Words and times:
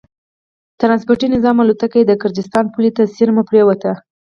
ټرانسپورټي 0.79 1.27
نظامي 1.35 1.59
الوتکه 1.63 1.97
یې 1.99 2.05
د 2.07 2.13
ګرجستان 2.21 2.65
پولې 2.73 2.91
ته 2.95 3.03
څېرمه 3.15 3.43
پرېوتې 3.49 3.91